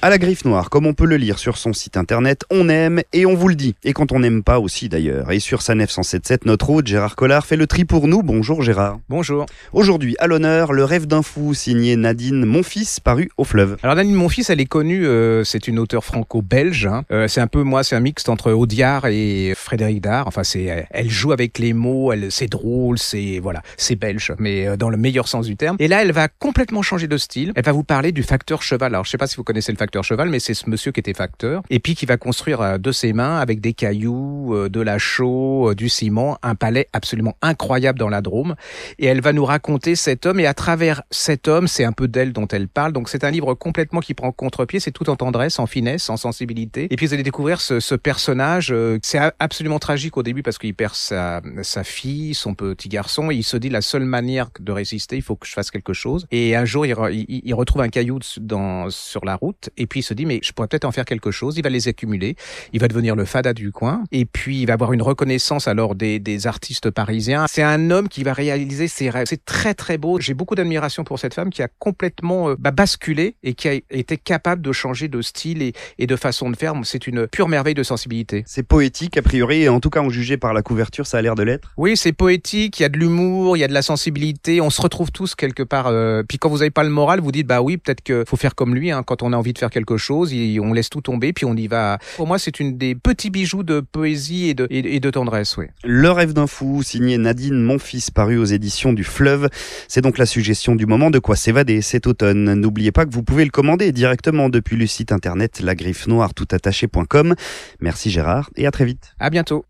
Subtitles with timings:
[0.00, 3.02] À la griffe noire, comme on peut le lire sur son site internet, on aime
[3.12, 3.74] et on vous le dit.
[3.82, 5.32] Et quand on n'aime pas aussi d'ailleurs.
[5.32, 8.22] Et sur Sanef 177, notre hôte Gérard Collard fait le tri pour nous.
[8.22, 9.00] Bonjour Gérard.
[9.08, 9.46] Bonjour.
[9.72, 13.76] Aujourd'hui, à l'honneur, Le rêve d'un fou, signé Nadine Monfils, paru au fleuve.
[13.82, 16.86] Alors Nadine Monfils, elle est connue, euh, c'est une auteure franco-belge.
[16.86, 17.02] Hein.
[17.10, 20.28] Euh, c'est un peu, moi, c'est un mixte entre Audiard et Frédéric Dard.
[20.28, 24.68] Enfin, c'est, elle joue avec les mots, elle, c'est drôle, c'est, voilà, c'est belge, mais
[24.68, 25.76] euh, dans le meilleur sens du terme.
[25.80, 27.52] Et là, elle va complètement changer de style.
[27.56, 28.94] Elle va vous parler du facteur cheval.
[28.94, 31.00] Alors, je sais pas si vous connaissez le facteur cheval, mais c'est ce monsieur qui
[31.00, 34.68] était facteur, et puis qui va construire euh, de ses mains, avec des cailloux, euh,
[34.68, 38.54] de la chaux, euh, du ciment, un palais absolument incroyable dans la Drôme.
[38.98, 42.08] Et elle va nous raconter cet homme, et à travers cet homme, c'est un peu
[42.08, 42.92] d'elle dont elle parle.
[42.92, 46.16] Donc c'est un livre complètement qui prend contre-pied, c'est tout en tendresse, en finesse, en
[46.16, 46.88] sensibilité.
[46.90, 50.74] Et puis vous allez découvrir ce, ce personnage, c'est absolument tragique au début parce qu'il
[50.74, 55.16] perd sa, sa fille, son petit garçon, il se dit la seule manière de résister,
[55.16, 56.26] il faut que je fasse quelque chose.
[56.30, 60.00] Et un jour, il, il, il retrouve un caillou dans, sur la route, et puis
[60.00, 61.56] il se dit, mais je pourrais peut-être en faire quelque chose.
[61.56, 62.36] Il va les accumuler.
[62.72, 64.02] Il va devenir le fada du coin.
[64.12, 67.46] Et puis, il va avoir une reconnaissance alors des, des artistes parisiens.
[67.48, 69.26] C'est un homme qui va réaliser ses rêves.
[69.28, 70.20] C'est très, très beau.
[70.20, 73.74] J'ai beaucoup d'admiration pour cette femme qui a complètement euh, bah, basculé et qui a
[73.90, 76.74] été capable de changer de style et, et de façon de faire.
[76.82, 78.42] C'est une pure merveille de sensibilité.
[78.46, 81.22] C'est poétique, a priori, et en tout cas, en jugé par la couverture, ça a
[81.22, 81.72] l'air de l'être.
[81.76, 82.80] Oui, c'est poétique.
[82.80, 84.60] Il y a de l'humour, il y a de la sensibilité.
[84.60, 85.86] On se retrouve tous quelque part.
[85.86, 86.22] Euh...
[86.28, 88.54] Puis quand vous n'avez pas le moral, vous dites, bah oui, peut-être qu'il faut faire
[88.54, 88.90] comme lui.
[88.90, 91.54] Hein, quand on a envie de faire quelque chose, on laisse tout tomber, puis on
[91.54, 91.98] y va.
[92.16, 95.66] Pour moi, c'est une des petits bijoux de poésie et de, et, de tendresse, oui.
[95.84, 99.48] Le rêve d'un fou, signé Nadine Monfils, paru aux éditions du Fleuve.
[99.88, 102.54] C'est donc la suggestion du moment de quoi s'évader cet automne.
[102.54, 106.34] N'oubliez pas que vous pouvez le commander directement depuis le site internet la griffe noire
[106.34, 107.34] toutattaché.com.
[107.80, 109.14] Merci Gérard et à très vite.
[109.18, 109.64] À bientôt.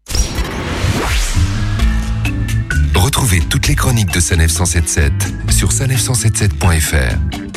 [2.95, 5.13] Retrouvez toutes les chroniques de Sanef 177
[5.51, 7.48] sur sanef177.fr.